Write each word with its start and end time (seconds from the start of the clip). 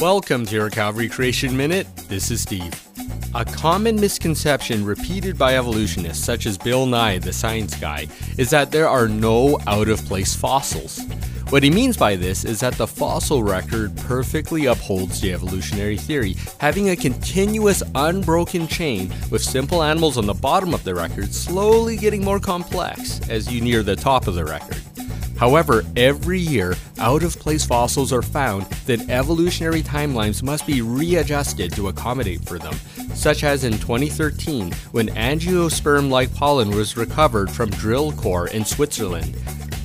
Welcome 0.00 0.44
to 0.44 0.54
your 0.54 0.68
Calvary 0.68 1.08
Creation 1.08 1.56
Minute. 1.56 1.86
This 2.08 2.30
is 2.30 2.42
Steve. 2.42 2.70
A 3.34 3.46
common 3.46 3.96
misconception 3.98 4.84
repeated 4.84 5.38
by 5.38 5.56
evolutionists 5.56 6.22
such 6.22 6.44
as 6.44 6.58
Bill 6.58 6.84
Nye, 6.84 7.18
the 7.18 7.32
science 7.32 7.74
guy, 7.76 8.06
is 8.36 8.50
that 8.50 8.70
there 8.70 8.90
are 8.90 9.08
no 9.08 9.58
out 9.66 9.88
of 9.88 10.04
place 10.04 10.36
fossils. 10.36 11.00
What 11.48 11.62
he 11.62 11.70
means 11.70 11.96
by 11.96 12.14
this 12.14 12.44
is 12.44 12.60
that 12.60 12.74
the 12.74 12.86
fossil 12.86 13.42
record 13.42 13.96
perfectly 13.96 14.66
upholds 14.66 15.22
the 15.22 15.32
evolutionary 15.32 15.96
theory, 15.96 16.36
having 16.60 16.90
a 16.90 16.96
continuous 16.96 17.82
unbroken 17.94 18.68
chain 18.68 19.10
with 19.30 19.42
simple 19.42 19.82
animals 19.82 20.18
on 20.18 20.26
the 20.26 20.34
bottom 20.34 20.74
of 20.74 20.84
the 20.84 20.94
record 20.94 21.32
slowly 21.32 21.96
getting 21.96 22.22
more 22.22 22.38
complex 22.38 23.26
as 23.30 23.50
you 23.50 23.62
near 23.62 23.82
the 23.82 23.96
top 23.96 24.26
of 24.26 24.34
the 24.34 24.44
record. 24.44 24.82
However, 25.36 25.84
every 25.96 26.40
year, 26.40 26.74
out 26.98 27.22
of 27.22 27.38
place 27.38 27.64
fossils 27.64 28.12
are 28.12 28.22
found, 28.22 28.64
then 28.86 29.10
evolutionary 29.10 29.82
timelines 29.82 30.42
must 30.42 30.66
be 30.66 30.80
readjusted 30.80 31.72
to 31.74 31.88
accommodate 31.88 32.44
for 32.46 32.58
them, 32.58 32.74
such 33.14 33.44
as 33.44 33.64
in 33.64 33.72
2013 33.72 34.72
when 34.92 35.08
angiosperm 35.08 36.10
like 36.10 36.34
pollen 36.34 36.70
was 36.70 36.96
recovered 36.96 37.50
from 37.50 37.68
drill 37.70 38.12
core 38.12 38.48
in 38.48 38.64
Switzerland. 38.64 39.34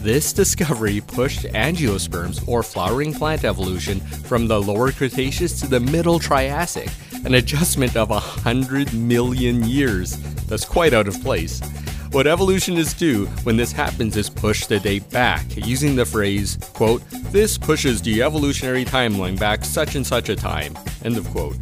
This 0.02 0.34
discovery 0.34 1.02
pushed 1.02 1.44
angiosperms, 1.44 2.48
or 2.48 2.64
flowering 2.64 3.14
plant 3.14 3.44
evolution, 3.44 4.00
from 4.00 4.48
the 4.48 4.60
lower 4.60 4.92
Cretaceous 4.92 5.60
to 5.60 5.68
the 5.68 5.80
middle 5.80 6.18
Triassic, 6.18 6.90
an 7.26 7.36
adjustment 7.36 7.96
of 7.96 8.10
100 8.10 8.94
million 8.94 9.64
years. 9.64 10.18
That's 10.48 10.66
quite 10.66 10.94
out 10.94 11.08
of 11.08 11.22
place. 11.22 11.62
What 12.12 12.28
evolutionists 12.28 12.94
do 12.94 13.26
when 13.44 13.56
this 13.56 13.72
happens 13.72 14.18
is 14.18 14.30
push 14.30 14.66
the 14.66 14.82
date 14.82 15.10
back, 15.12 15.46
using 15.56 15.96
the 15.96 16.06
phrase, 16.06 16.58
quote, 16.74 17.02
this 17.32 17.58
pushes 17.58 18.02
the 18.02 18.22
evolutionary 18.22 18.84
timeline 18.84 19.40
back 19.40 19.64
such 19.64 19.96
and 19.96 20.06
such 20.06 20.28
a 20.28 20.36
time, 20.36 20.78
end 21.06 21.18
of 21.18 21.26
quote. 21.30 21.56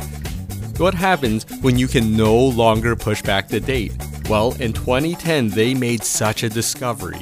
What 0.79 0.95
happens 0.95 1.45
when 1.61 1.77
you 1.77 1.87
can 1.87 2.17
no 2.17 2.35
longer 2.35 2.95
push 2.95 3.21
back 3.21 3.47
the 3.47 3.59
date? 3.59 3.93
Well, 4.27 4.53
in 4.59 4.73
2010, 4.73 5.49
they 5.49 5.75
made 5.75 6.03
such 6.03 6.41
a 6.41 6.49
discovery. 6.49 7.21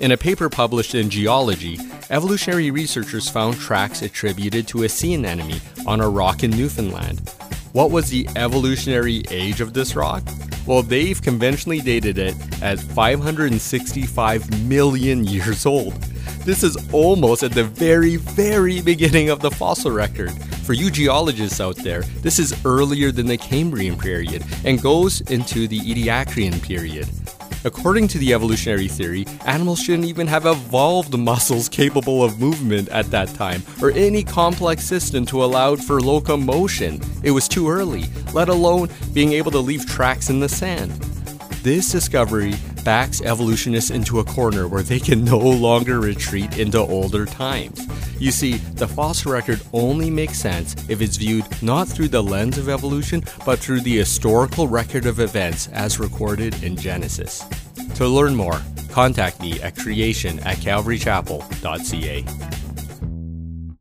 In 0.00 0.12
a 0.12 0.18
paper 0.18 0.50
published 0.50 0.94
in 0.94 1.08
Geology, 1.08 1.78
evolutionary 2.10 2.70
researchers 2.70 3.26
found 3.26 3.56
tracks 3.58 4.02
attributed 4.02 4.68
to 4.68 4.82
a 4.82 4.88
sea 4.90 5.14
anemone 5.14 5.62
on 5.86 6.02
a 6.02 6.08
rock 6.10 6.44
in 6.44 6.50
Newfoundland. 6.50 7.26
What 7.72 7.90
was 7.90 8.10
the 8.10 8.28
evolutionary 8.36 9.22
age 9.30 9.62
of 9.62 9.72
this 9.72 9.96
rock? 9.96 10.22
Well, 10.66 10.82
they've 10.82 11.20
conventionally 11.22 11.80
dated 11.80 12.18
it 12.18 12.34
as 12.60 12.82
565 12.82 14.68
million 14.68 15.24
years 15.24 15.64
old. 15.64 15.94
This 16.44 16.64
is 16.64 16.76
almost 16.92 17.44
at 17.44 17.52
the 17.52 17.64
very, 17.64 18.16
very 18.16 18.80
beginning 18.82 19.30
of 19.30 19.40
the 19.40 19.50
fossil 19.50 19.92
record. 19.92 20.32
For 20.64 20.72
you 20.72 20.90
geologists 20.90 21.60
out 21.60 21.76
there, 21.76 22.02
this 22.22 22.40
is 22.40 22.64
earlier 22.64 23.12
than 23.12 23.26
the 23.26 23.36
Cambrian 23.36 23.96
period 23.96 24.44
and 24.64 24.82
goes 24.82 25.20
into 25.22 25.68
the 25.68 25.78
Ediacaran 25.78 26.60
period. 26.62 27.08
According 27.66 28.06
to 28.08 28.18
the 28.18 28.32
evolutionary 28.32 28.86
theory, 28.86 29.26
animals 29.44 29.80
shouldn't 29.80 30.06
even 30.06 30.28
have 30.28 30.46
evolved 30.46 31.18
muscles 31.18 31.68
capable 31.68 32.22
of 32.22 32.38
movement 32.38 32.88
at 32.90 33.06
that 33.06 33.28
time, 33.34 33.60
or 33.82 33.90
any 33.90 34.22
complex 34.22 34.84
system 34.84 35.26
to 35.26 35.42
allow 35.42 35.74
for 35.74 36.00
locomotion. 36.00 37.00
It 37.24 37.32
was 37.32 37.48
too 37.48 37.68
early, 37.68 38.04
let 38.32 38.48
alone 38.48 38.88
being 39.12 39.32
able 39.32 39.50
to 39.50 39.58
leave 39.58 39.84
tracks 39.84 40.30
in 40.30 40.38
the 40.38 40.48
sand. 40.48 40.92
This 41.64 41.90
discovery 41.90 42.54
backs 42.84 43.20
evolutionists 43.20 43.90
into 43.90 44.20
a 44.20 44.24
corner 44.24 44.68
where 44.68 44.84
they 44.84 45.00
can 45.00 45.24
no 45.24 45.38
longer 45.38 45.98
retreat 45.98 46.58
into 46.58 46.78
older 46.78 47.26
times. 47.26 47.84
You 48.20 48.30
see, 48.30 48.54
the 48.54 48.86
fossil 48.86 49.32
record 49.32 49.60
only 49.72 50.08
makes 50.08 50.38
sense 50.38 50.76
if 50.88 51.02
it's 51.02 51.16
viewed 51.16 51.44
not 51.62 51.88
through 51.88 52.08
the 52.08 52.22
lens 52.22 52.58
of 52.58 52.68
evolution, 52.68 53.24
but 53.44 53.58
through 53.58 53.80
the 53.80 53.96
historical 53.96 54.68
record 54.68 55.04
of 55.04 55.18
events 55.18 55.66
as 55.72 55.98
recorded 55.98 56.62
in 56.62 56.76
Genesis. 56.76 57.44
To 57.94 58.06
learn 58.06 58.34
more, 58.34 58.60
contact 58.90 59.40
me 59.40 59.60
at 59.62 59.76
creation 59.76 60.38
at 60.40 60.58
calvarychapel.ca. 60.58 62.55